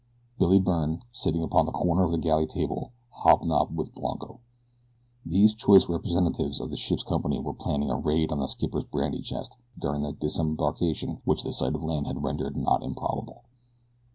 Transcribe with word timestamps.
Billy 0.39 0.57
Byrne, 0.59 1.03
sitting 1.11 1.43
upon 1.43 1.67
the 1.67 1.71
corner 1.71 2.01
of 2.03 2.11
the 2.11 2.17
galley 2.17 2.47
table, 2.47 2.91
hobnobbed 3.17 3.77
with 3.77 3.93
Blanco. 3.93 4.39
These 5.23 5.53
choice 5.53 5.87
representatives 5.89 6.59
of 6.59 6.71
the 6.71 6.75
ship's 6.75 7.03
company 7.03 7.39
were 7.39 7.53
planning 7.53 7.91
a 7.91 7.97
raid 7.97 8.31
on 8.31 8.39
the 8.39 8.47
skipper's 8.47 8.83
brandy 8.85 9.21
chest 9.21 9.57
during 9.77 10.01
the 10.01 10.11
disembarkation 10.13 11.21
which 11.23 11.43
the 11.43 11.53
sight 11.53 11.75
of 11.75 11.83
land 11.83 12.07
had 12.07 12.23
rendered 12.23 12.57
not 12.57 12.81
improbable. 12.81 13.43